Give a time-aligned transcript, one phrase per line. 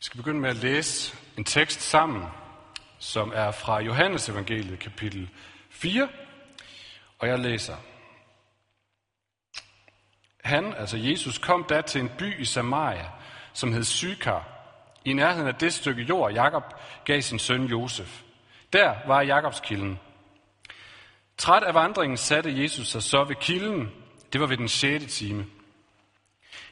[0.00, 2.24] Vi skal begynde med at læse en tekst sammen,
[2.98, 5.30] som er fra Johannes evangeliet kapitel
[5.70, 6.08] 4,
[7.18, 7.76] og jeg læser.
[10.44, 13.10] Han, altså Jesus, kom da til en by i Samaria,
[13.52, 14.48] som hed Sykar,
[15.04, 16.64] i nærheden af det stykke jord, Jakob
[17.04, 18.22] gav sin søn Josef.
[18.72, 20.00] Der var Jakobs kilden.
[21.38, 23.92] Træt af vandringen satte Jesus sig så ved kilden.
[24.32, 25.14] Det var ved den 6.
[25.14, 25.46] time.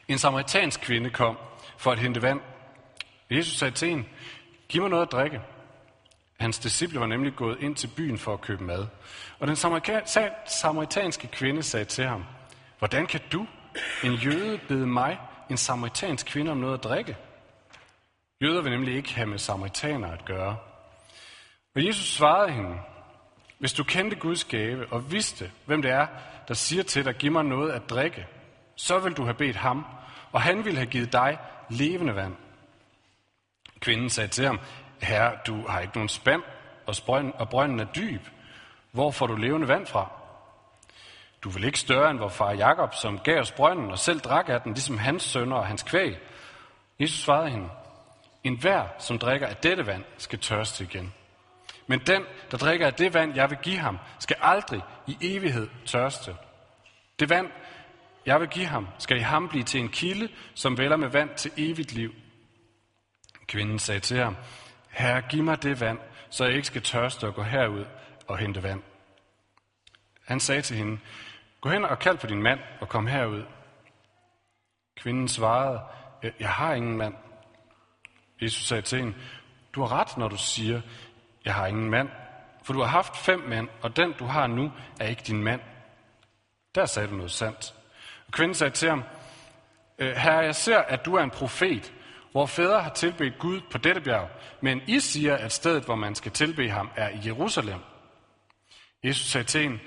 [0.08, 1.38] En samaritansk kvinde kom
[1.78, 2.40] for at hente vand.
[3.30, 4.04] Jesus sagde til hende,
[4.68, 5.40] giv mig noget at drikke.
[6.40, 8.86] Hans disciple var nemlig gået ind til byen for at købe mad.
[9.38, 9.56] Og den
[10.46, 12.24] samaritanske kvinde sagde til ham,
[12.78, 13.46] hvordan kan du,
[14.04, 15.18] en jøde, bede mig,
[15.50, 17.16] en samaritansk kvinde, om noget at drikke?
[18.42, 20.56] Jøder vil nemlig ikke have med samaritaner at gøre.
[21.74, 22.78] Og Jesus svarede hende,
[23.58, 26.06] hvis du kendte Guds gave og vidste, hvem det er,
[26.48, 28.26] der siger til dig, giv mig noget at drikke,
[28.76, 29.84] så vil du have bedt ham,
[30.32, 31.38] og han ville have givet dig
[31.70, 32.36] levende vand.
[33.80, 34.60] Kvinden sagde til ham,
[35.02, 36.42] Herre, du har ikke nogen spand,
[36.86, 38.22] og, sprøn, og brønden er dyb.
[38.92, 40.10] Hvor får du levende vand fra?
[41.42, 44.48] Du vil ikke større end vor far Jakob, som gav os brønden og selv drak
[44.48, 46.16] af den, ligesom hans sønner og hans kvæg.
[47.00, 47.68] Jesus svarede hende,
[48.44, 51.14] en hver, som drikker af dette vand, skal tørste igen.
[51.86, 55.68] Men den, der drikker af det vand, jeg vil give ham, skal aldrig i evighed
[55.86, 56.36] tørste.
[57.18, 57.50] Det vand,
[58.26, 61.30] jeg vil give ham, skal i ham blive til en kilde, som vælger med vand
[61.36, 62.14] til evigt liv.
[63.48, 64.36] Kvinden sagde til ham,
[64.90, 65.98] Herre, giv mig det vand,
[66.30, 67.84] så jeg ikke skal tørste og gå herud
[68.26, 68.82] og hente vand.
[70.26, 70.98] Han sagde til hende,
[71.60, 73.44] gå hen og kald på din mand og kom herud.
[74.96, 75.80] Kvinden svarede,
[76.40, 77.14] jeg har ingen mand.
[78.42, 79.14] Jesus sagde til hende,
[79.72, 80.80] du har ret, når du siger,
[81.44, 82.08] jeg har ingen mand,
[82.62, 85.60] for du har haft fem mænd, og den du har nu er ikke din mand.
[86.74, 87.74] Der sagde du noget sandt.
[88.26, 89.04] Og kvinden sagde til ham,
[89.98, 91.92] øh, Herre, jeg ser, at du er en profet.
[92.38, 94.28] Hvor fædre har tilbedt Gud på dette bjerg,
[94.60, 97.78] men I siger, at stedet, hvor man skal tilbe ham, er i Jerusalem.
[99.04, 99.78] Jesus sagde til hende,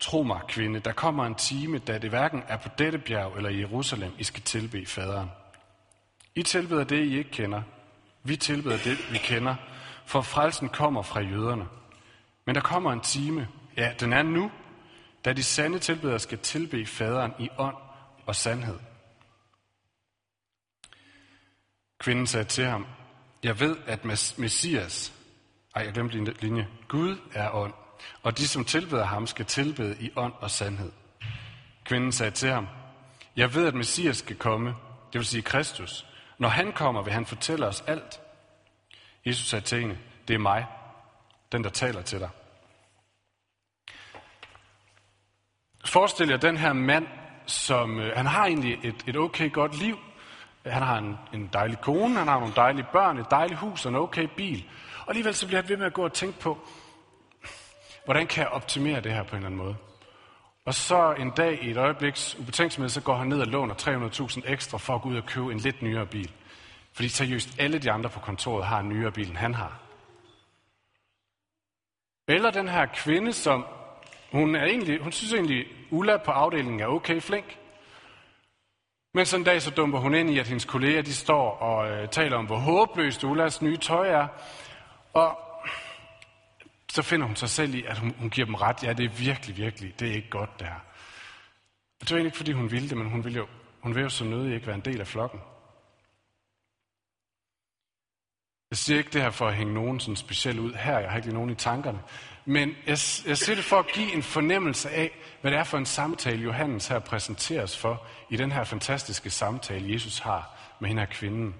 [0.00, 3.50] Tro mig, kvinde, der kommer en time, da det hverken er på dette bjerg eller
[3.50, 5.30] i Jerusalem, I skal tilbe faderen.
[6.34, 7.62] I tilbeder det, I ikke kender.
[8.22, 9.54] Vi tilbeder det, vi kender,
[10.06, 11.66] for frelsen kommer fra jøderne.
[12.46, 14.50] Men der kommer en time, ja, den er nu,
[15.24, 17.76] da de sande tilbedere skal tilbe faderen i ånd
[18.26, 18.78] og sandhed.
[22.02, 22.86] Kvinden sagde til ham,
[23.42, 24.04] jeg ved, at
[24.38, 25.12] Messias,
[25.74, 27.72] ej, jeg glemte linje, Gud er ånd,
[28.22, 30.92] og de, som tilbeder ham, skal tilbede i ånd og sandhed.
[31.84, 32.68] Kvinden sagde til ham,
[33.36, 34.68] jeg ved, at Messias skal komme,
[35.12, 36.06] det vil sige Kristus.
[36.38, 38.20] Når han kommer, vil han fortælle os alt.
[39.26, 39.98] Jesus sagde til hende,
[40.28, 40.66] det er mig,
[41.52, 42.30] den der taler til dig.
[45.84, 47.06] Forestil jer den her mand,
[47.46, 49.98] som øh, han har egentlig et, et okay godt liv,
[50.66, 53.90] han har en, en dejlig kone, han har nogle dejlige børn, et dejligt hus og
[53.90, 54.64] en okay bil.
[55.00, 56.58] Og alligevel så bliver han ved med at gå og tænke på,
[58.04, 59.76] hvordan kan jeg optimere det her på en eller anden måde?
[60.64, 64.52] Og så en dag i et øjebliks ubetænksomhed, så går han ned og låner 300.000
[64.52, 66.32] ekstra for at gå ud og købe en lidt nyere bil.
[66.92, 69.80] Fordi seriøst, alle de andre på kontoret har en nyere bil, end han har.
[72.28, 73.66] Eller den her kvinde, som
[74.32, 77.58] hun, er egentlig, hun synes egentlig, Ulla på afdelingen er okay flink.
[79.14, 81.90] Men sådan en dag så dumper hun ind i, at hendes kolleger de står og
[81.90, 84.26] øh, taler om, hvor håbløst Ullas nye tøj er.
[85.12, 85.38] Og
[86.92, 88.84] så finder hun sig selv i, at hun, hun giver dem ret.
[88.84, 90.74] Ja, det er virkelig, virkelig, det er ikke godt det her.
[92.00, 93.46] Og det var egentlig ikke, fordi hun ville det, men hun ville jo,
[93.80, 95.40] hun ville jo så nødig ikke være en del af flokken.
[98.72, 100.98] Jeg siger ikke det her for at hænge nogen sådan specielt ud her.
[100.98, 102.02] Jeg har ikke lige nogen i tankerne.
[102.44, 105.10] Men jeg, jeg siger det for at give en fornemmelse af,
[105.40, 109.92] hvad det er for en samtale, Johannes her præsenteres for i den her fantastiske samtale,
[109.92, 111.54] Jesus har med hende her kvinden.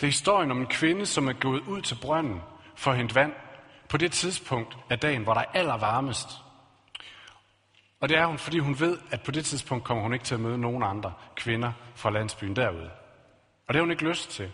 [0.00, 2.40] Det er historien om en kvinde, som er gået ud til brønden
[2.76, 3.32] for at hente vand
[3.88, 6.28] på det tidspunkt af dagen, hvor der er allervarmest.
[8.00, 10.34] Og det er hun, fordi hun ved, at på det tidspunkt kommer hun ikke til
[10.34, 12.90] at møde nogen andre kvinder fra landsbyen derude.
[13.66, 14.50] Og det har hun ikke lyst til.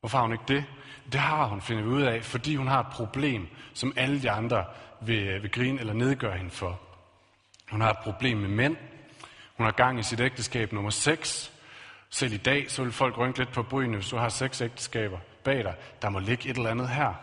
[0.00, 0.64] Hvorfor har hun ikke det?
[1.12, 4.30] Det har hun, finder vi ud af, fordi hun har et problem, som alle de
[4.30, 4.64] andre
[5.00, 6.80] vil, vil grine eller nedgøre hende for.
[7.70, 8.76] Hun har et problem med mænd.
[9.56, 11.52] Hun har gang i sit ægteskab nummer 6.
[12.10, 15.18] Selv i dag, så vil folk rynke lidt på brynene, hvis du har seks ægteskaber
[15.44, 15.74] bag dig.
[16.02, 17.14] Der må ligge et eller andet her.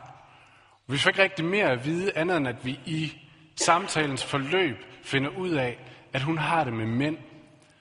[0.88, 3.22] Vi får ikke rigtig mere at vide, andet end at vi i
[3.56, 5.78] samtalens forløb finder ud af,
[6.14, 7.18] at hun har det med mænd,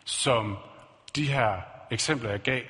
[0.04, 0.56] som
[1.16, 2.62] de her eksempler, jeg gav,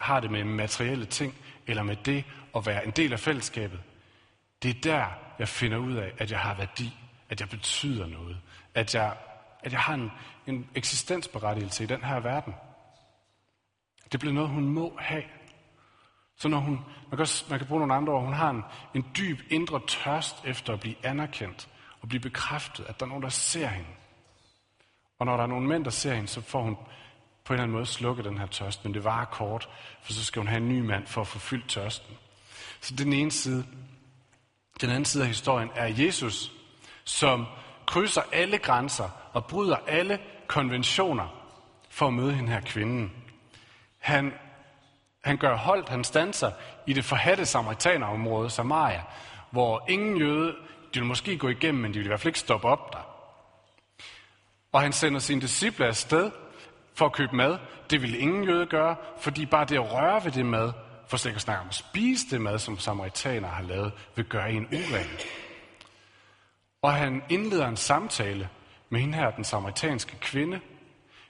[0.00, 1.34] har det med materielle ting,
[1.66, 2.24] eller med det
[2.56, 3.80] at være en del af fællesskabet.
[4.62, 5.06] Det er der,
[5.38, 6.96] jeg finder ud af, at jeg har værdi,
[7.28, 8.40] at jeg betyder noget,
[8.74, 9.16] at jeg,
[9.60, 10.10] at jeg har en,
[10.46, 12.54] en eksistensberettigelse i den her verden.
[14.12, 15.24] Det bliver noget, hun må have.
[16.36, 18.62] Så når hun, man kan, også, man kan bruge nogle andre ord, hun har en,
[18.94, 21.68] en dyb indre tørst efter at blive anerkendt
[22.00, 23.90] og blive bekræftet, at der er nogen, der ser hende.
[25.18, 26.76] Og når der er nogle mænd, der ser hende, så får hun
[27.44, 29.68] på en eller anden måde slukke den her tørst, men det var kort,
[30.02, 32.16] for så skal hun have en ny mand for at få fyldt tørsten.
[32.80, 33.66] Så den ene side.
[34.80, 36.52] Den anden side af historien er Jesus,
[37.04, 37.46] som
[37.86, 41.28] krydser alle grænser og bryder alle konventioner
[41.90, 43.12] for at møde hende her kvinden.
[43.98, 44.32] Han,
[45.24, 46.50] han gør holdt, han stanser
[46.86, 49.02] i det forhatte samaritanerområde, Samaria,
[49.50, 50.54] hvor ingen jøde,
[50.94, 53.06] de vil måske gå igennem, men de vil i hvert fald ikke stoppe op der.
[54.72, 56.30] Og han sender sine disciple afsted
[56.94, 57.58] for at købe mad.
[57.90, 60.72] Det ville ingen jøde gøre, fordi bare det at røre ved det mad,
[61.08, 64.24] for slet ikke at snakke om at spise det mad, som samaritaner har lavet, vil
[64.24, 65.08] gøre en uren.
[66.82, 68.48] Og han indleder en samtale
[68.90, 70.60] med hende her, den samaritanske kvinde,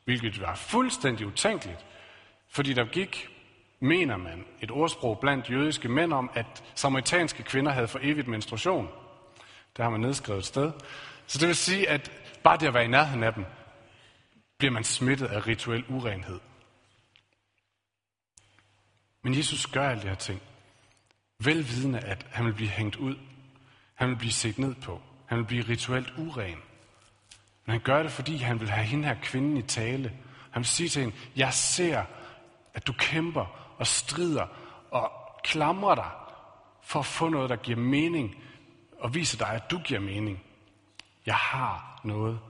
[0.05, 1.87] hvilket var fuldstændig utænkeligt,
[2.50, 3.29] fordi der gik,
[3.81, 8.88] mener man, et ordsprog blandt jødiske mænd om, at samaritanske kvinder havde for evigt menstruation.
[9.76, 10.73] Det har man nedskrevet et sted.
[11.26, 12.12] Så det vil sige, at
[12.43, 13.44] bare det at være i nærheden af dem,
[14.62, 16.41] bliver man smittet af rituel urenhed.
[19.23, 20.43] Men Jesus gør alle de her ting.
[21.38, 23.17] Velvidende, at han vil blive hængt ud.
[23.94, 25.00] Han vil blive set ned på.
[25.26, 26.59] Han vil blive rituelt uren.
[27.64, 30.12] Men han gør det, fordi han vil have hende her kvinden i tale.
[30.50, 32.05] Han vil sige til hende, jeg ser,
[32.75, 34.47] at du kæmper og strider
[34.91, 35.12] og
[35.44, 36.11] klamrer dig
[36.82, 38.35] for at få noget, der giver mening,
[38.99, 40.43] og viser dig, at du giver mening.
[41.26, 42.41] Jeg har noget.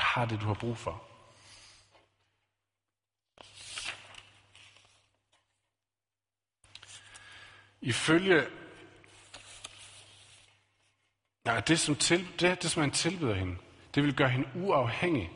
[0.00, 1.02] Jeg har det, du har brug for.
[7.80, 8.46] Ifølge
[11.46, 13.56] ja, det, som til, det, det, som han tilbyder hende,
[13.94, 15.30] det vil gøre hende uafhængig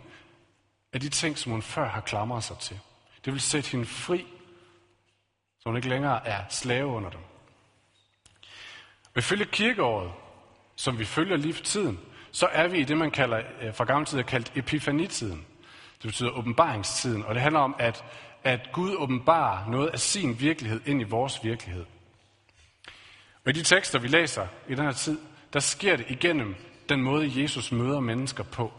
[0.92, 2.80] af de ting, som hun før har klamret sig til.
[3.24, 4.26] Det vil sætte hende fri,
[5.58, 7.20] så hun ikke længere er slave under dem.
[9.04, 10.12] Og ifølge kirkeåret,
[10.76, 13.84] som vi følger lige for tiden, så er vi i det, man kalder, øh, fra
[13.84, 15.46] gammel tid er kaldt epifanitiden.
[16.02, 18.04] Det betyder åbenbaringstiden, og det handler om, at,
[18.44, 21.84] at Gud åbenbarer noget af sin virkelighed ind i vores virkelighed.
[23.44, 25.18] Og i de tekster, vi læser i den her tid,
[25.52, 26.54] der sker det igennem
[26.88, 28.72] den måde, Jesus møder mennesker på.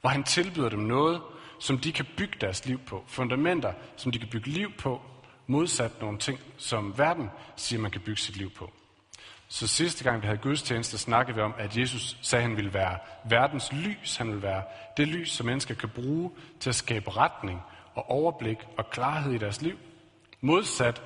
[0.00, 1.22] Hvor han tilbyder dem noget,
[1.60, 3.04] som de kan bygge deres liv på.
[3.06, 5.00] Fundamenter, som de kan bygge liv på,
[5.46, 8.70] modsat nogle ting, som verden siger, man kan bygge sit liv på.
[9.52, 12.74] Så sidste gang vi havde gudstjeneste, snakkede vi om, at Jesus sagde, at han ville
[12.74, 14.16] være verdens lys.
[14.16, 14.62] Han ville være
[14.96, 16.30] det lys, som mennesker kan bruge
[16.60, 17.62] til at skabe retning
[17.94, 19.78] og overblik og klarhed i deres liv.
[20.40, 21.02] Modsat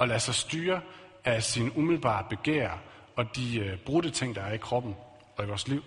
[0.00, 0.80] at lade sig styre
[1.24, 2.78] af sin umiddelbare begær
[3.16, 4.94] og de øh, brudte ting, der er i kroppen
[5.36, 5.82] og i vores liv.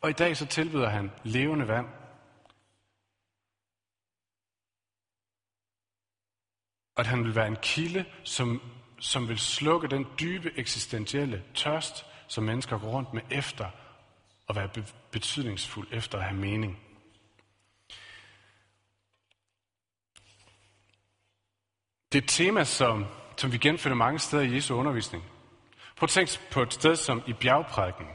[0.00, 1.86] Og i dag så tilbyder han levende vand.
[6.94, 8.60] Og at han vil være en kilde, som
[8.98, 13.66] som vil slukke den dybe eksistentielle tørst, som mennesker går rundt med efter
[14.48, 14.68] at være
[15.10, 16.78] betydningsfuld, efter at have mening.
[22.12, 23.06] Det er et tema, som,
[23.36, 25.24] som vi genfinder mange steder i Jesu undervisning.
[25.96, 28.06] Prøv at tænke på et sted som i bjergprædiken.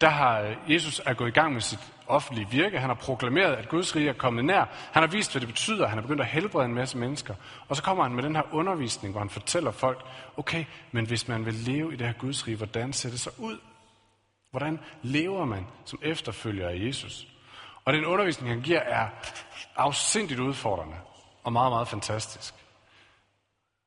[0.00, 2.80] Der har øh, Jesus er gået i gang med sit offentlige virke.
[2.80, 4.64] Han har proklameret, at Guds rige er kommet nær.
[4.92, 5.86] Han har vist, hvad det betyder.
[5.86, 7.34] Han har begyndt at helbrede en masse mennesker.
[7.68, 10.04] Og så kommer han med den her undervisning, hvor han fortæller folk,
[10.36, 13.30] okay, men hvis man vil leve i det her Guds rige, hvordan ser det så
[13.38, 13.58] ud?
[14.50, 17.26] Hvordan lever man som efterfølger af Jesus?
[17.84, 19.08] Og den undervisning, han giver, er
[19.76, 20.96] afsindigt udfordrende
[21.44, 22.54] og meget, meget fantastisk.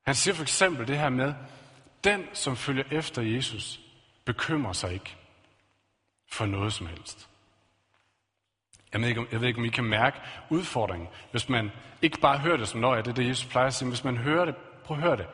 [0.05, 1.33] Han siger for eksempel det her med,
[2.03, 3.79] den, som følger efter Jesus,
[4.25, 5.15] bekymrer sig ikke
[6.31, 7.29] for noget som helst.
[8.93, 10.19] Jeg ved, ikke, jeg ved ikke, om I kan mærke
[10.49, 11.71] udfordringen, hvis man
[12.01, 14.17] ikke bare hører det som, når det er det, Jesus plejer at sige, hvis man
[14.17, 15.27] hører det, prøv at høre det.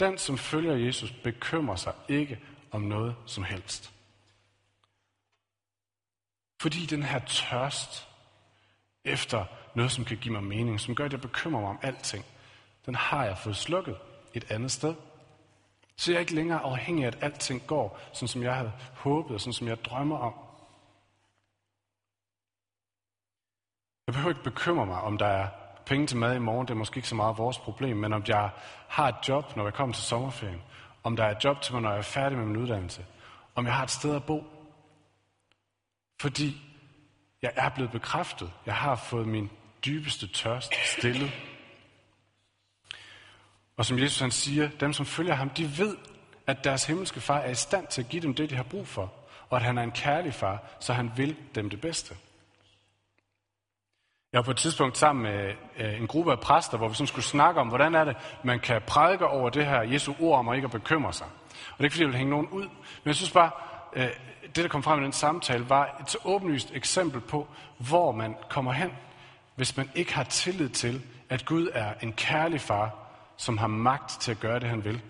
[0.00, 2.40] Den, som følger Jesus, bekymrer sig ikke
[2.70, 3.92] om noget som helst.
[6.60, 8.08] Fordi den her tørst
[9.04, 12.24] efter noget, som kan give mig mening, som gør, at jeg bekymrer mig om alting,
[12.86, 13.96] den har jeg fået slukket
[14.34, 14.94] et andet sted.
[15.98, 19.34] Så jeg er ikke længere afhængig af, at alting går, sådan som jeg havde håbet,
[19.34, 20.34] og sådan som jeg drømmer om.
[24.06, 25.48] Jeg behøver ikke bekymre mig, om der er
[25.86, 26.66] penge til mad i morgen.
[26.66, 28.50] Det er måske ikke så meget vores problem, men om jeg
[28.88, 30.62] har et job, når jeg kommer til sommerferien.
[31.02, 33.06] Om der er et job til mig, når jeg er færdig med min uddannelse.
[33.54, 34.44] Om jeg har et sted at bo.
[36.20, 36.56] Fordi
[37.42, 38.52] jeg er blevet bekræftet.
[38.66, 39.50] Jeg har fået min
[39.84, 41.47] dybeste tørst stillet.
[43.78, 45.96] Og som Jesus han siger, dem som følger ham, de ved,
[46.46, 48.88] at deres himmelske far er i stand til at give dem det, de har brug
[48.88, 49.12] for.
[49.50, 52.14] Og at han er en kærlig far, så han vil dem det bedste.
[54.32, 57.06] Jeg var på et tidspunkt sammen med øh, en gruppe af præster, hvor vi sådan
[57.06, 60.48] skulle snakke om, hvordan er det, man kan prædike over det her Jesu ord om
[60.48, 61.26] at ikke at bekymre sig.
[61.26, 63.50] Og det er ikke, fordi jeg vil hænge nogen ud, men jeg synes bare,
[63.92, 64.08] øh,
[64.42, 68.36] det der kom frem i den samtale, var et så åbenlyst eksempel på, hvor man
[68.48, 68.92] kommer hen,
[69.54, 73.07] hvis man ikke har tillid til, at Gud er en kærlig far,
[73.38, 75.02] som har magt til at gøre det, han vil.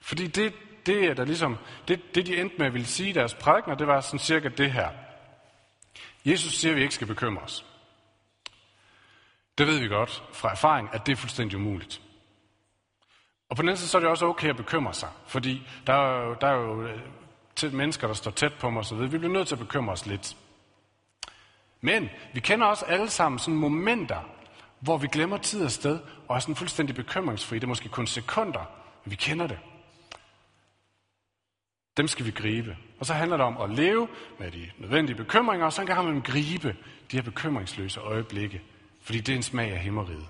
[0.00, 0.54] Fordi det,
[0.86, 1.56] det er der ligesom,
[1.88, 4.48] det, det de endte med at ville sige i deres prædikner, det var sådan cirka
[4.48, 4.90] det her.
[6.24, 7.66] Jesus siger, at vi ikke skal bekymre os.
[9.58, 12.00] Det ved vi godt fra erfaring, at det er fuldstændig umuligt.
[13.48, 15.92] Og på den anden side så er det også okay at bekymre sig, fordi der
[15.92, 17.00] er jo, der er jo tæt
[17.56, 18.98] til mennesker, der står tæt på mig osv.
[18.98, 20.36] Vi bliver nødt til at bekymre os lidt.
[21.80, 24.35] Men vi kender også alle sammen sådan momenter,
[24.80, 27.56] hvor vi glemmer tid og sted, og er sådan fuldstændig bekymringsfri.
[27.56, 28.70] Det er måske kun sekunder,
[29.04, 29.58] men vi kender det.
[31.96, 32.76] Dem skal vi gribe.
[32.98, 36.20] Og så handler det om at leve med de nødvendige bekymringer, og så kan man
[36.20, 36.76] gribe
[37.10, 38.62] de her bekymringsløse øjeblikke,
[39.02, 40.26] fordi det er en smag af himmeriget.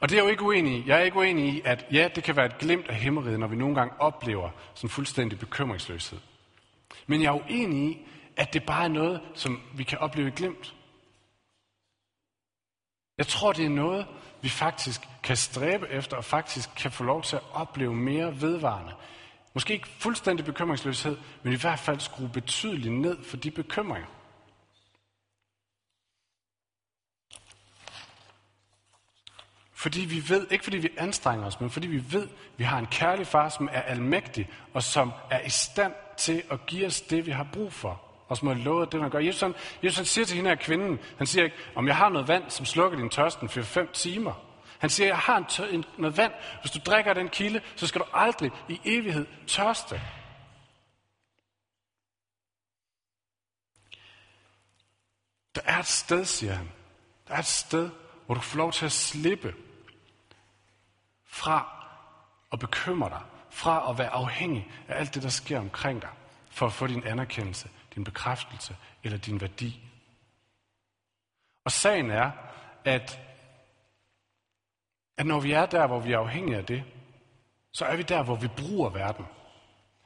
[0.00, 0.84] Og det er jeg jo ikke uenig i.
[0.86, 3.46] Jeg er ikke uenig i, at ja, det kan være et glimt af himmeriget, når
[3.46, 6.18] vi nogle gange oplever sådan fuldstændig bekymringsløshed.
[7.06, 7.98] Men jeg er uenig i,
[8.36, 10.74] at det bare er noget, som vi kan opleve glimt.
[13.18, 14.06] Jeg tror, det er noget,
[14.42, 18.92] vi faktisk kan stræbe efter, og faktisk kan få lov til at opleve mere vedvarende.
[19.54, 24.08] Måske ikke fuldstændig bekymringsløshed, men i hvert fald skrue betydeligt ned for de bekymringer.
[29.72, 32.86] Fordi vi ved, ikke fordi vi anstrenger os, men fordi vi ved, vi har en
[32.86, 37.26] kærlig far, som er almægtig, og som er i stand til at give os det,
[37.26, 38.07] vi har brug for.
[38.28, 39.18] Og som har lovet det, man gør.
[39.18, 42.08] Jesus, han, Jesus han siger til hende her kvinden, han siger ikke, om jeg har
[42.08, 44.32] noget vand, som slukker din tørsten for fem timer.
[44.78, 46.32] Han siger, jeg har en tør, en, noget vand.
[46.60, 50.00] Hvis du drikker den kilde, så skal du aldrig i evighed tørste.
[55.54, 56.70] Der er et sted, siger han.
[57.28, 57.90] Der er et sted,
[58.26, 59.54] hvor du får lov til at slippe
[61.26, 61.86] fra
[62.52, 66.10] at bekymre dig, fra at være afhængig af alt det, der sker omkring dig,
[66.50, 69.80] for at få din anerkendelse, din bekræftelse eller din værdi.
[71.64, 72.30] Og sagen er,
[72.84, 73.20] at,
[75.18, 76.84] at når vi er der, hvor vi er afhængige af det,
[77.72, 79.24] så er vi der, hvor vi bruger verden.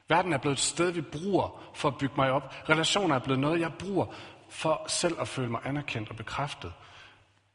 [0.09, 2.55] Verden er blevet et sted, vi bruger for at bygge mig op.
[2.69, 4.07] Relationer er blevet noget, jeg bruger
[4.49, 6.73] for selv at føle mig anerkendt og bekræftet.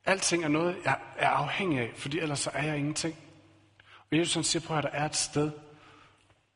[0.05, 3.15] Alting er noget, jeg er afhængig af, fordi ellers så er jeg ingenting.
[4.11, 5.51] Og Jesus han siger på, at der er et sted,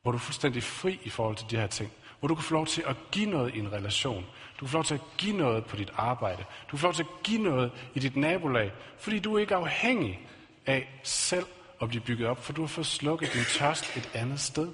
[0.01, 1.91] hvor du er fuldstændig fri i forhold til de her ting.
[2.21, 4.25] Hvor du kan få lov til at give noget i en relation.
[4.59, 6.37] Du kan få lov til at give noget på dit arbejde.
[6.37, 8.71] Du kan få lov til at give noget i dit nabolag.
[8.97, 10.27] Fordi du er ikke afhængig
[10.65, 11.45] af selv
[11.81, 14.73] at blive bygget op, for du har fået slukket din tørst et andet sted.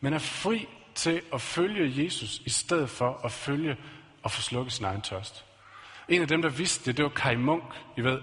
[0.00, 3.76] Men er fri til at følge Jesus, i stedet for at følge
[4.22, 5.44] og få slukket sin egen tørst.
[6.08, 7.64] En af dem, der vidste det, det var Kai Munk.
[7.96, 8.20] I ved,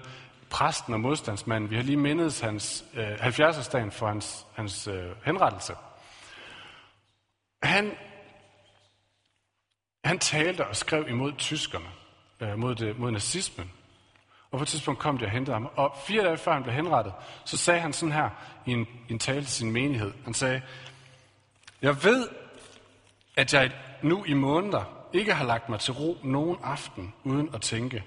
[0.50, 1.69] præsten og modstandsmanden.
[1.69, 5.74] Vi har lige mindet hans øh, 70-årsdagen for hans, hans øh, henrettelse.
[7.63, 7.98] Han,
[10.05, 11.89] han talte og skrev imod tyskerne,
[12.39, 13.72] øh, mod, det, mod nazismen.
[14.51, 15.70] Og på et tidspunkt kom de og hentede ham.
[15.75, 17.13] Og fire dage før han blev henrettet,
[17.46, 18.29] så sagde han sådan her
[18.65, 20.13] i en, i en tale til sin menighed.
[20.24, 20.62] Han sagde,
[21.82, 22.29] jeg ved,
[23.36, 23.72] at jeg
[24.03, 28.03] nu i måneder ikke har lagt mig til ro nogen aften uden at tænke,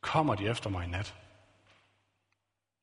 [0.00, 1.14] kommer de efter mig i nat?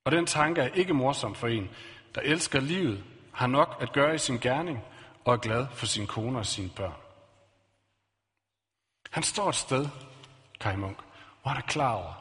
[0.05, 1.69] Og den tanke er ikke morsom for en,
[2.15, 3.03] der elsker livet,
[3.33, 4.79] har nok at gøre i sin gerning
[5.27, 6.95] og er glad for sin kone og sine børn.
[9.11, 9.87] Han står et sted,
[10.59, 10.97] Kai Munk,
[11.41, 12.13] hvor han er klar over,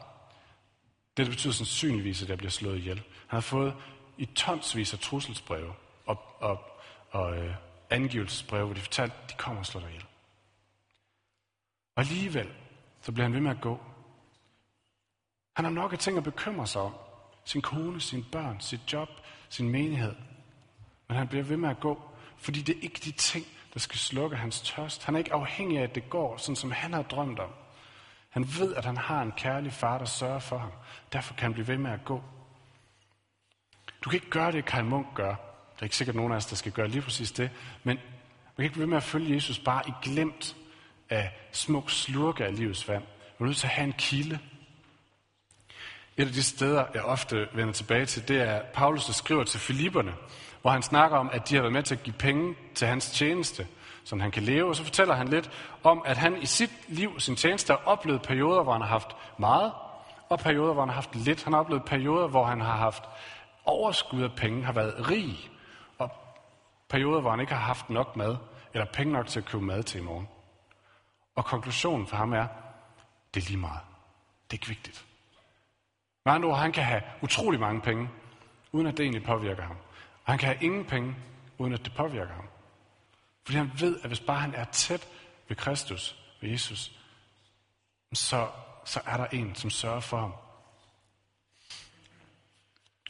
[1.17, 2.97] det, betyder sandsynligvis, at jeg bliver slået ihjel.
[2.97, 3.75] Han har fået
[4.17, 5.73] i tonsvis af trusselsbreve
[6.05, 6.59] og, og,
[7.11, 7.55] og øh,
[7.89, 10.05] angivelsesbreve, hvor de fortalte, at de kommer og slår dig ihjel.
[11.95, 12.49] Og alligevel,
[13.01, 13.79] så bliver han ved med at gå.
[15.53, 16.93] Han har nok af ting at bekymre sig om
[17.45, 19.09] sin kone, sine børn, sit job,
[19.49, 20.15] sin menighed.
[21.07, 22.06] Men han bliver ved med at gå,
[22.37, 25.03] fordi det er ikke de ting, der skal slukke hans tørst.
[25.03, 27.49] Han er ikke afhængig af, at det går, sådan som han har drømt om.
[28.29, 30.71] Han ved, at han har en kærlig far, der sørger for ham.
[31.13, 32.23] Derfor kan han blive ved med at gå.
[34.01, 35.27] Du kan ikke gøre det, Karl Munk gør.
[35.27, 37.49] Der er ikke sikkert nogen af os, der skal gøre lige præcis det.
[37.83, 40.55] Men man kan ikke blive ved med at følge Jesus bare i glemt
[41.09, 43.03] af smuk slurke af livets vand.
[43.39, 44.39] Man er nødt til at have en kilde,
[46.17, 49.59] et af de steder, jeg ofte vender tilbage til, det er Paulus, der skriver til
[49.59, 50.13] Filipperne,
[50.61, 53.11] hvor han snakker om, at de har været med til at give penge til hans
[53.11, 53.67] tjeneste,
[54.03, 54.69] så han kan leve.
[54.69, 55.51] Og så fortæller han lidt
[55.83, 59.15] om, at han i sit liv, sin tjeneste, har oplevet perioder, hvor han har haft
[59.39, 59.71] meget,
[60.29, 61.43] og perioder, hvor han har haft lidt.
[61.43, 63.03] Han har oplevet perioder, hvor han har haft
[63.65, 65.49] overskud af penge, har været rig,
[65.97, 66.11] og
[66.89, 68.37] perioder, hvor han ikke har haft nok mad,
[68.73, 70.27] eller penge nok til at købe mad til i morgen.
[71.35, 72.47] Og konklusionen for ham er,
[73.33, 73.79] det er lige meget.
[74.51, 75.06] Det er ikke vigtigt.
[76.27, 78.09] Med andre ord, han kan have utrolig mange penge,
[78.71, 79.75] uden at det egentlig påvirker ham.
[80.25, 81.15] Og han kan have ingen penge,
[81.57, 82.45] uden at det påvirker ham.
[83.45, 85.07] Fordi han ved, at hvis bare han er tæt
[85.47, 86.91] ved Kristus, ved Jesus,
[88.13, 88.47] så,
[88.85, 90.33] så er der en, som sørger for ham.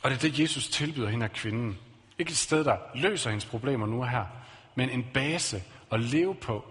[0.03, 1.77] Og det er det, Jesus tilbyder hende af kvinden.
[2.19, 4.25] Ikke et sted, der løser hendes problemer nu og her,
[4.75, 6.65] men en base at leve på,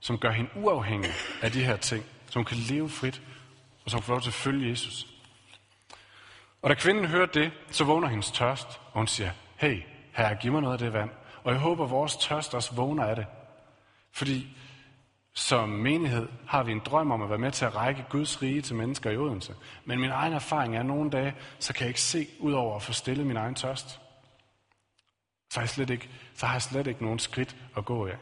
[0.00, 1.10] som gør hende uafhængig
[1.42, 3.22] af de her ting, som kan leve frit,
[3.84, 5.15] og som får lov til at følge Jesus.
[6.66, 9.82] Og da kvinden hører det, så vågner hendes tørst, og hun siger, hey,
[10.12, 11.10] herre, giv mig noget af det vand.
[11.44, 13.26] Og jeg håber, at vores tørst også vågner af det.
[14.12, 14.56] Fordi
[15.34, 18.62] som menighed har vi en drøm om at være med til at række Guds rige
[18.62, 19.54] til mennesker i Odense.
[19.84, 22.76] Men min egen erfaring er, at nogle dage, så kan jeg ikke se ud over
[22.76, 23.88] at få stillet min egen tørst.
[25.50, 28.16] Så har jeg slet ikke, så har jeg slet ikke nogen skridt at gå af.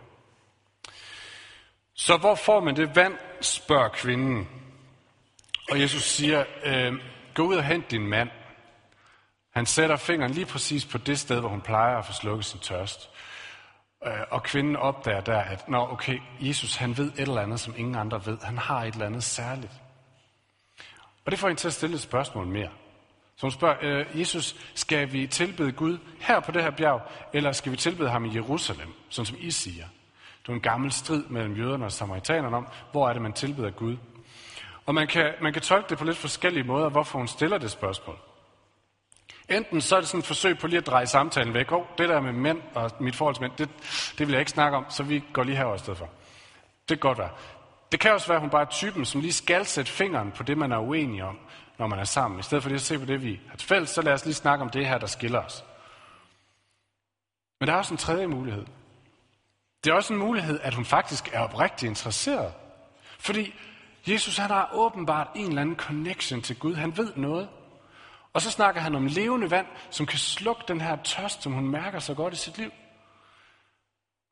[1.95, 4.49] Så hvor får man det vand, spørger kvinden.
[5.71, 6.95] Og Jesus siger, øh,
[7.35, 8.31] gå ud og hent din mand.
[9.55, 12.61] Han sætter fingeren lige præcis på det sted, hvor hun plejer at få slukket sin
[12.61, 13.11] tørst.
[14.07, 17.75] Øh, og kvinden opdager der, at Nå, okay, Jesus han ved et eller andet, som
[17.77, 18.39] ingen andre ved.
[18.43, 19.73] Han har et eller andet særligt.
[21.25, 22.71] Og det får hende til at stille et spørgsmål mere.
[23.37, 27.53] Så hun spørger, øh, Jesus, skal vi tilbede Gud her på det her bjerg, eller
[27.53, 29.85] skal vi tilbede ham i Jerusalem, sådan som I siger?
[30.43, 33.71] Det er en gammel strid mellem jøderne og samaritanerne om, hvor er det, man tilbeder
[33.71, 33.97] Gud.
[34.87, 37.71] Og man kan, man kan tolke det på lidt forskellige måder, hvorfor hun stiller det
[37.71, 38.19] spørgsmål.
[39.49, 41.73] Enten så er det sådan et forsøg på lige at dreje samtalen væk.
[41.73, 43.69] Oh, det der med mænd og mit forhold til mænd, det,
[44.19, 46.09] det vil jeg ikke snakke om, så vi går lige herover i stedet for.
[46.89, 47.31] Det kan godt være.
[47.93, 50.43] Det kan også være, at hun bare er typen, som lige skal sætte fingeren på
[50.43, 51.39] det, man er uenig om,
[51.79, 52.41] når man er sammen.
[52.41, 54.25] I stedet for lige at se på det, vi har til fælles, så lad os
[54.25, 55.65] lige snakke om det her, der skiller os.
[57.61, 58.67] Men der er også en tredje mulighed.
[59.85, 62.53] Det er også en mulighed, at hun faktisk er oprigtigt interesseret.
[63.19, 63.55] Fordi
[64.07, 66.75] Jesus han har åbenbart en eller anden connection til Gud.
[66.75, 67.49] Han ved noget.
[68.33, 71.69] Og så snakker han om levende vand, som kan slukke den her tørst, som hun
[71.69, 72.71] mærker så godt i sit liv.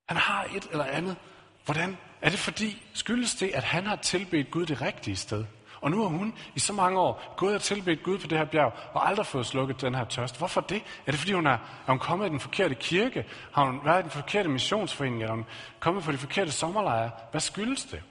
[0.08, 1.16] Han har et eller andet.
[1.64, 1.96] Hvordan?
[2.22, 5.44] Er det fordi, skyldes det, at han har tilbedt Gud det rigtige sted?
[5.80, 8.44] Og nu har hun i så mange år gået og tilbedt Gud på det her
[8.44, 10.38] bjerg, og aldrig fået slukket den her tørst.
[10.38, 10.82] Hvorfor det?
[11.06, 11.52] Er det fordi, hun er,
[11.86, 13.24] er hun kommet i den forkerte kirke?
[13.52, 15.22] Har hun været i den forkerte missionsforening?
[15.22, 15.44] Er hun
[15.80, 17.10] kommet på de forkerte sommerlejre?
[17.30, 18.02] Hvad skyldes det?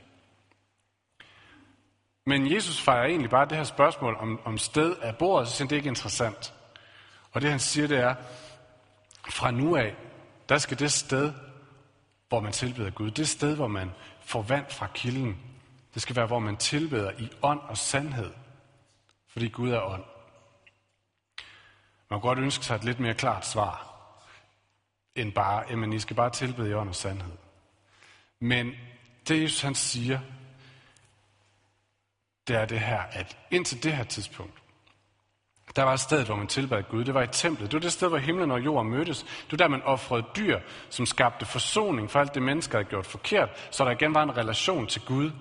[2.26, 5.70] Men Jesus fejrer egentlig bare det her spørgsmål om, om sted af bordet, så synes
[5.70, 6.54] det ikke interessant.
[7.32, 8.16] Og det han siger, det er,
[9.30, 9.96] fra nu af,
[10.50, 11.34] der skal det sted,
[12.30, 15.38] hvor man tilbeder Gud, det sted, hvor man får vand fra kilden,
[15.94, 18.32] det skal være, hvor man tilbeder i ånd og sandhed,
[19.28, 20.04] fordi Gud er ånd.
[22.10, 23.88] Man kan godt ønske sig et lidt mere klart svar,
[25.16, 27.34] end bare, jamen I skal bare tilbede i ånd og sandhed.
[28.40, 28.72] Men
[29.28, 30.20] det Jesus han siger,
[32.52, 34.54] det er det her, at indtil det her tidspunkt,
[35.76, 37.04] der var et sted, hvor man tilbad Gud.
[37.04, 37.66] Det var et tempel.
[37.66, 39.24] Det var det sted, hvor himlen og jorden mødtes.
[39.24, 40.60] Det var der, man offrede dyr,
[40.90, 44.38] som skabte forsoning for alt det, mennesker havde gjort forkert, så der igen var en
[44.38, 45.32] relation til Gud.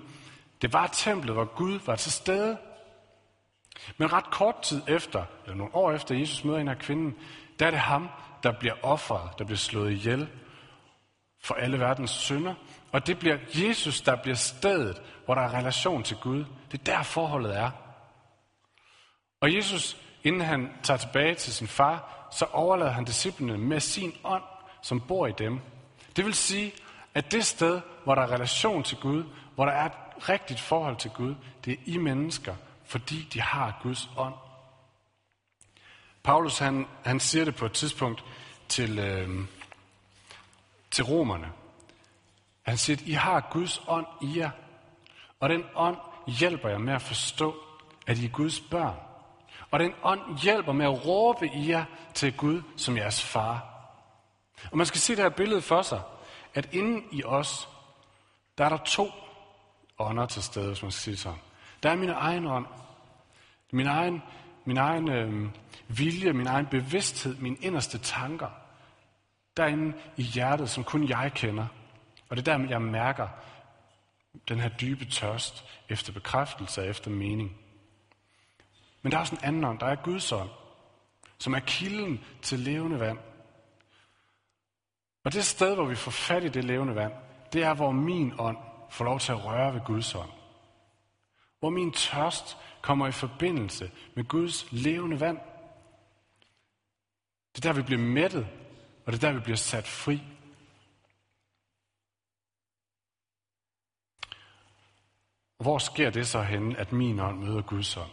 [0.61, 2.57] Det var templet, hvor Gud var til stede.
[3.97, 7.15] Men ret kort tid efter, eller nogle år efter Jesus møder en af kvinden,
[7.59, 8.09] der er det ham,
[8.43, 10.27] der bliver offret, der bliver slået ihjel
[11.43, 12.53] for alle verdens synder.
[12.91, 16.45] Og det bliver Jesus, der bliver stedet, hvor der er relation til Gud.
[16.71, 17.71] Det er der forholdet er.
[19.41, 24.13] Og Jesus, inden han tager tilbage til sin far, så overlader han disciplene med sin
[24.23, 24.43] ånd,
[24.81, 25.59] som bor i dem.
[26.15, 26.73] Det vil sige,
[27.13, 29.23] at det sted, hvor der er relation til Gud,
[29.55, 33.79] hvor der er et rigtigt forhold til Gud, det er I mennesker, fordi de har
[33.83, 34.33] Guds ånd.
[36.23, 38.23] Paulus han, han siger det på et tidspunkt
[38.69, 39.29] til, øh,
[40.91, 41.51] til romerne.
[42.61, 44.49] Han siger, at I har Guds ånd i jer,
[45.39, 45.97] og den ånd
[46.27, 47.55] hjælper jer med at forstå,
[48.07, 48.95] at I er Guds børn.
[49.71, 53.67] Og den ånd hjælper med at råbe i jer til Gud som jeres far.
[54.71, 56.01] Og man skal se det her billede for sig,
[56.53, 57.69] at inden i os,
[58.57, 59.11] der er der to
[59.99, 61.39] ånder til stede, hvis man skal sige sådan.
[61.83, 62.65] Der er min egen ånd.
[63.71, 64.21] Min egen,
[64.65, 65.49] min egen øh,
[65.87, 68.49] vilje, min egen bevidsthed, mine inderste tanker.
[69.57, 71.67] Derinde i hjertet, som kun jeg kender.
[72.31, 73.27] Og det er der, jeg mærker
[74.47, 77.57] den her dybe tørst efter bekræftelse og efter mening.
[79.01, 80.49] Men der er også en anden ånd, der er Guds ånd,
[81.37, 83.17] som er kilden til levende vand.
[85.23, 87.13] Og det sted, hvor vi får fat i det levende vand,
[87.53, 88.57] det er, hvor min ånd
[88.89, 90.31] får lov til at røre ved Guds ånd.
[91.59, 95.37] Hvor min tørst kommer i forbindelse med Guds levende vand.
[97.55, 98.47] Det er der, vi bliver mættet,
[99.05, 100.21] og det er der, vi bliver sat fri.
[105.61, 108.09] Og hvor sker det så henne, at min ånd møder Guds ånd?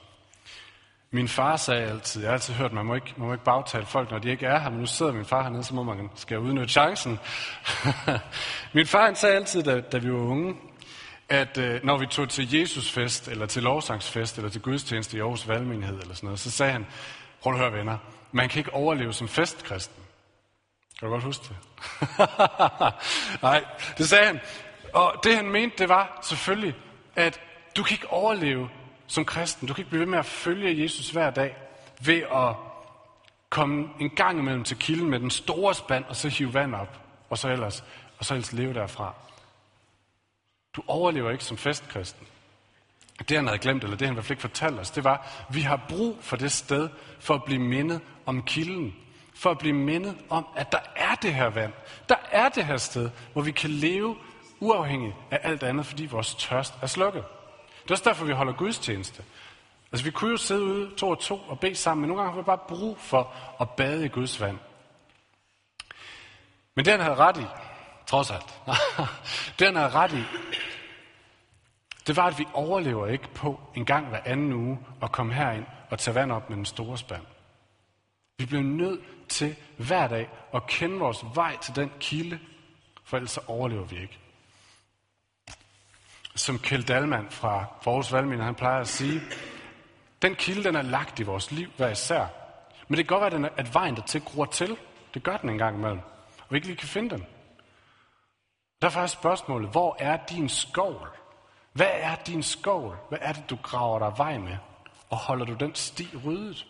[1.11, 3.45] Min far sagde altid, jeg har altid hørt, at man må ikke, man må ikke
[3.45, 5.83] bagtale folk, når de ikke er her, men nu sidder min far hernede, så må
[5.83, 7.19] man skal udnytte chancen.
[8.75, 10.57] min far han sagde altid, da, da vi var unge,
[11.29, 15.49] at øh, når vi tog til Jesusfest, eller til lovsangsfest, eller til gudstjeneste i Aarhus
[15.49, 16.87] Valgmenighed, eller sådan noget, så sagde han,
[17.43, 17.99] prøv at høre venner,
[18.33, 20.03] man kan ikke overleve som festkristen.
[20.99, 21.57] Kan du godt huske det?
[23.43, 23.65] Nej,
[23.99, 24.41] det sagde han.
[24.95, 26.75] Og det han mente, det var selvfølgelig,
[27.19, 27.41] at
[27.77, 28.69] du kan ikke overleve
[29.07, 29.69] som kristen.
[29.69, 31.57] Du kan ikke blive ved med at følge Jesus hver dag
[32.05, 32.55] ved at
[33.51, 37.01] komme en gang imellem til kilden med den store spand, og så hive vand op,
[37.31, 37.85] og så ellers,
[38.19, 39.15] og så ellers leve derfra.
[40.77, 42.27] Du overlever ikke som festkristen.
[43.29, 45.45] Det han havde glemt, eller det han i hvert fald ikke fortalte os, det var,
[45.49, 46.89] at vi har brug for det sted,
[47.21, 48.95] for at blive mindet om kilden.
[49.35, 51.73] For at blive mindet om, at der er det her vand.
[52.09, 54.17] Der er det her sted, hvor vi kan leve
[54.61, 57.25] uafhængigt af alt andet, fordi vores tørst er slukket.
[57.83, 59.25] Det er også derfor, vi holder gudstjeneste.
[59.93, 62.35] Altså, vi kunne jo sidde ude to og to og bede sammen, men nogle gange
[62.35, 64.59] har vi bare brug for at bade i Guds vand.
[66.75, 67.47] Men det, han havde ret i,
[68.07, 68.61] trods alt,
[69.59, 70.23] det, han havde ret i,
[72.07, 75.65] det var, at vi overlever ikke på en gang hver anden uge at komme herind
[75.91, 77.23] og tage vand op med den store spand.
[78.39, 82.39] Vi bliver nødt til hver dag at kende vores vej til den kilde,
[83.05, 84.19] for ellers så overlever vi ikke
[86.39, 89.21] som Kjeld Dalman fra Forhus Valgmine, han plejer at sige,
[90.23, 92.27] den kilde, den er lagt i vores liv hver især.
[92.89, 94.77] Men det kan godt være, at vejen der til gror til.
[95.15, 96.01] Det gør den en gang imellem.
[96.39, 97.27] Og vi ikke lige kan finde den.
[98.83, 101.09] Derfor er spørgsmålet, hvor er din skovl?
[101.73, 102.97] Hvad er din skovl?
[103.09, 104.57] Hvad er det, du graver dig vej med?
[105.11, 106.67] Og holder du den sti ryddet?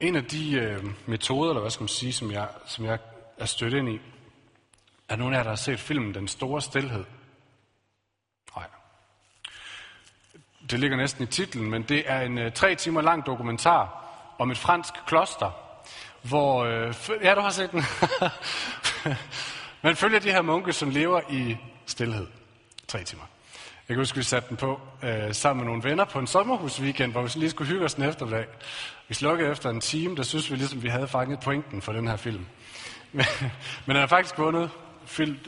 [0.00, 2.98] En af de øh, metoder, eller hvad skal man sige, som jeg, som jeg
[3.38, 4.00] er stødt ind i,
[5.12, 7.04] er nogen af jer, der har set filmen Den Store Stilhed?
[8.56, 8.66] Nej.
[10.70, 14.04] Det ligger næsten i titlen, men det er en uh, tre timer lang dokumentar
[14.38, 15.50] om et fransk kloster,
[16.22, 16.64] hvor...
[16.64, 17.82] Øh, ja, du har set den.
[19.82, 22.26] Man følger de her munke, som lever i stillhed.
[22.88, 23.24] Tre timer.
[23.88, 27.12] Jeg kan huske, vi satte den på øh, sammen med nogle venner på en sommerhusweekend,
[27.12, 28.46] hvor vi lige skulle hygge os en eftermiddag.
[29.08, 32.08] Vi slukkede efter en time, der synes vi ligesom, vi havde fanget pointen for den
[32.08, 32.46] her film.
[33.12, 33.26] Men,
[33.86, 34.70] men den har faktisk vundet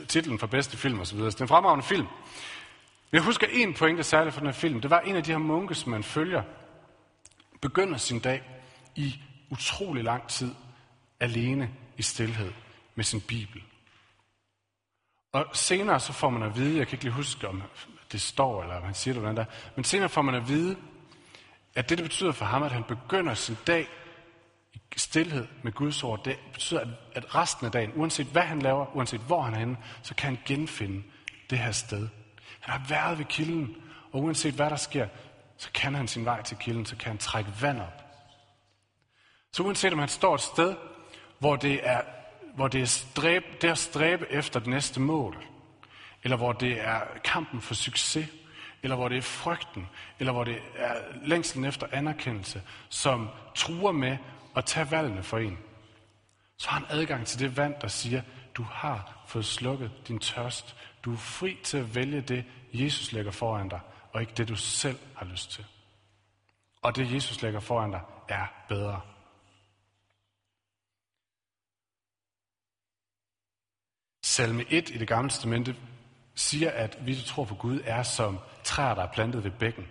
[0.07, 1.17] titlen for bedste film osv.
[1.17, 2.07] Så det er en fremragende film.
[3.11, 4.81] Jeg husker en pointe særligt fra den her film.
[4.81, 6.43] Det var en af de her munke, som man følger,
[7.61, 8.43] begynder sin dag
[8.95, 10.55] i utrolig lang tid
[11.19, 12.51] alene i stillhed
[12.95, 13.63] med sin bibel.
[15.33, 17.63] Og senere så får man at vide, jeg kan ikke lige huske, om
[18.11, 20.77] det står, eller om man siger det, hvordan der, men senere får man at vide,
[21.75, 23.87] at det, det betyder for ham, at han begynder sin dag
[24.95, 29.19] stillhed med Guds ord, det betyder, at resten af dagen, uanset hvad han laver, uanset
[29.19, 31.03] hvor han er henne, så kan han genfinde
[31.49, 32.07] det her sted.
[32.59, 33.75] Han har været ved kilden,
[34.11, 35.07] og uanset hvad der sker,
[35.57, 38.05] så kan han sin vej til kilden, så kan han trække vand op.
[39.51, 40.75] Så uanset om han står et sted,
[41.39, 42.01] hvor det er,
[42.55, 45.43] hvor det er, stræb, det er at stræbe efter det næste mål,
[46.23, 48.27] eller hvor det er kampen for succes,
[48.83, 49.87] eller hvor det er frygten,
[50.19, 54.17] eller hvor det er længslen efter anerkendelse, som truer med
[54.55, 55.57] at tage valgene for en,
[56.57, 58.21] så har han adgang til det vand, der siger,
[58.55, 60.75] du har fået slukket din tørst.
[61.05, 63.79] Du er fri til at vælge det, Jesus lægger foran dig,
[64.13, 65.65] og ikke det, du selv har lyst til.
[66.81, 69.01] Og det, Jesus lægger foran dig, er bedre.
[74.23, 75.75] Salme 1 i det gamle testamente
[76.35, 79.87] siger, at vi, der tror på Gud, er som træer, der er plantet ved bækken.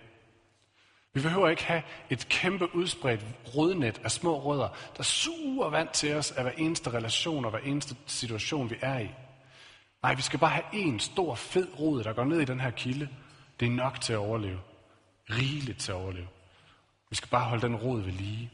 [1.15, 6.15] Vi behøver ikke have et kæmpe udspredt rodnet af små rødder, der suger vand til
[6.15, 9.11] os af hver eneste relation og hver eneste situation, vi er i.
[10.03, 12.71] Nej, vi skal bare have en stor, fed rod, der går ned i den her
[12.71, 13.09] kilde.
[13.61, 14.61] Det er nok til at overleve.
[15.31, 16.29] Rigeligt til at overleve.
[17.11, 18.51] Vi skal bare holde den rod ved lige.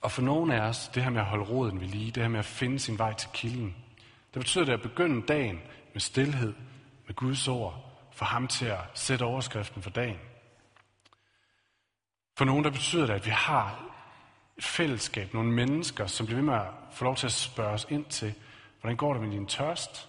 [0.00, 2.30] Og for nogle af os, det her med at holde roden ved lige, det her
[2.30, 3.76] med at finde sin vej til kilden,
[4.34, 5.60] det betyder det at begynde dagen
[5.92, 6.54] med stillhed,
[7.06, 7.85] med Guds ord,
[8.16, 10.18] for ham til at sætte overskriften for dagen.
[12.36, 13.84] For nogen, der betyder det, at vi har
[14.56, 17.86] et fællesskab, nogle mennesker, som bliver ved med at få lov til at spørge os
[17.90, 18.34] ind til,
[18.80, 20.08] hvordan går det med din tørst?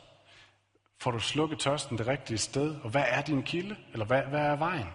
[1.00, 2.76] Får du slukket tørsten det rigtige sted?
[2.84, 3.76] Og hvad er din kilde?
[3.93, 4.88] Eller hvad, hvad er vejen?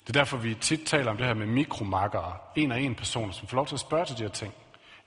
[0.00, 3.32] Det er derfor, vi tit taler om det her med mikromakkere, en og en personer,
[3.32, 4.54] som får lov til at spørge til de her ting.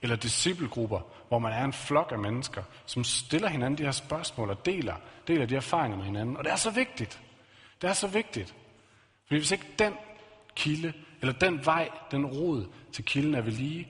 [0.04, 4.50] Eller disciplegrupper, hvor man er en flok af mennesker, som stiller hinanden de her spørgsmål
[4.50, 4.96] og deler,
[5.28, 6.36] deler de erfaringer med hinanden.
[6.36, 7.20] Og det er så vigtigt.
[7.82, 8.54] Det er så vigtigt.
[9.26, 9.92] Fordi hvis ikke den
[10.56, 13.88] kilde, eller den vej, den rod til kilden er ved lige,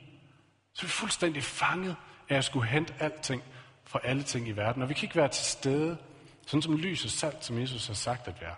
[0.73, 1.97] så er vi fuldstændig fanget
[2.29, 3.43] af at skulle hente alting
[3.85, 4.83] for alle ting i verden.
[4.83, 5.97] Og vi kan ikke være til stede,
[6.47, 8.55] sådan som lys og salt, som Jesus har sagt at være.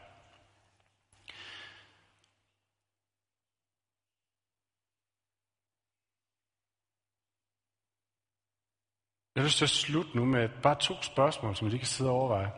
[9.37, 11.87] Jeg har lyst til at slutte nu med bare to spørgsmål, som vi lige kan
[11.87, 12.51] sidde og overveje.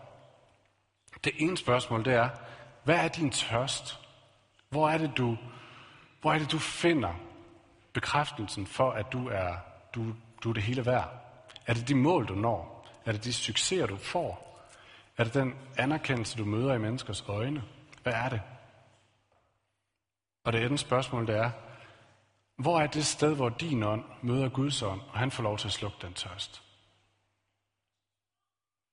[1.25, 2.29] Det ene spørgsmål, det er,
[2.85, 4.01] hvad er din tørst?
[4.71, 5.37] Hvor er det, du,
[6.21, 7.15] hvor er det, du finder
[7.93, 9.55] bekræftelsen for, at du er,
[9.95, 11.11] du, du er det hele værd?
[11.67, 12.87] Er det de mål, du når?
[13.05, 14.61] Er det de succeser, du får?
[15.17, 17.63] Er det den anerkendelse, du møder i menneskers øjne?
[18.03, 18.41] Hvad er det?
[20.45, 21.51] Og det andet spørgsmål, det er,
[22.57, 25.69] hvor er det sted, hvor din ånd møder Guds ånd, og han får lov til
[25.69, 26.68] at slukke den tørst?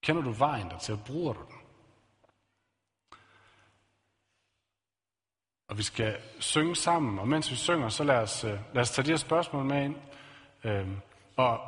[0.05, 0.97] Kender du vejen dertil?
[1.05, 1.57] bruger du den?
[5.69, 8.91] Og vi skal synge sammen, og mens vi synger, så lad os, øh, lad os
[8.91, 9.95] tage de her spørgsmål med ind.
[10.63, 10.87] Øh,
[11.35, 11.59] og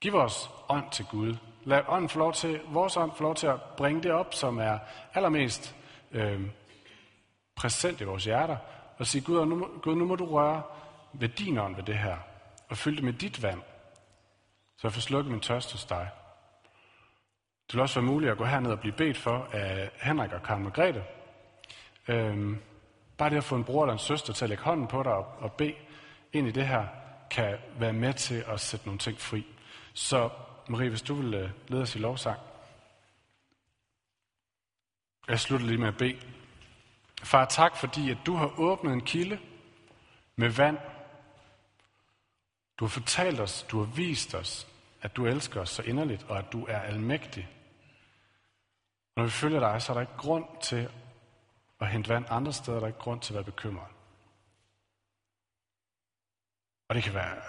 [0.00, 1.36] giv vores ånd til Gud.
[1.64, 4.58] Lad ånden få lov til, vores ånd få lov til at bringe det op, som
[4.58, 4.78] er
[5.14, 5.76] allermest
[6.10, 6.50] øh,
[7.56, 8.56] præsent i vores hjerter.
[8.98, 10.62] Og sige, Gud nu, Gud, nu må du røre
[11.12, 12.16] ved din ånd ved det her.
[12.68, 13.62] Og fylde det med dit vand.
[14.76, 16.10] Så jeg får slukket min tørst hos dig.
[17.66, 20.42] Det vil også være muligt at gå herned og blive bedt for af Henrik og
[20.42, 21.04] Karen Margrethe.
[22.08, 22.62] Øhm,
[23.18, 25.12] bare det at få en bror eller en søster til at lægge hånden på dig
[25.12, 25.74] og, og bede
[26.32, 26.86] ind i det her,
[27.30, 29.46] kan være med til at sætte nogle ting fri.
[29.94, 30.30] Så
[30.68, 32.40] Marie, hvis du vil øh, lede os i lovsang.
[35.28, 36.18] Jeg slutter lige med at bede.
[37.22, 39.38] Far, tak fordi, at du har åbnet en kilde
[40.36, 40.78] med vand.
[42.78, 44.68] Du har fortalt os, du har vist os,
[45.02, 47.48] at du elsker os så inderligt, og at du er almægtig.
[49.16, 50.90] Når vi følger dig, så er der ikke grund til
[51.80, 53.88] at hente vand andre steder, er der ikke grund til at være bekymret.
[56.88, 57.42] Og det kan være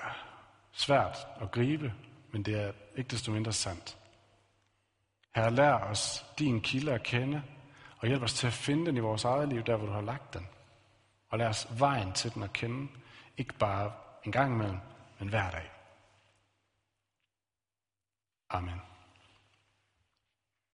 [0.72, 1.94] svært at gribe,
[2.32, 3.98] men det er ikke desto mindre sandt.
[5.36, 7.44] Herre, lær os din kilde at kende,
[7.98, 10.02] og hjælp os til at finde den i vores eget liv, der hvor du har
[10.02, 10.48] lagt den.
[11.30, 12.88] Og lad os vejen til den at kende,
[13.38, 14.80] ikke bare en gang imellem,
[15.20, 15.72] men hver dag.
[18.50, 18.82] Amen.